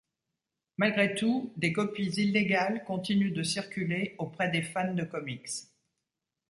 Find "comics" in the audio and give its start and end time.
5.03-5.47